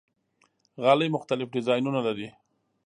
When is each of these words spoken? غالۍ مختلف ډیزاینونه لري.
غالۍ 0.83 1.07
مختلف 1.15 1.47
ډیزاینونه 1.55 1.99
لري. 2.07 2.29